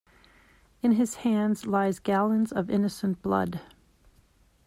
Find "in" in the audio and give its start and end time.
0.81-0.93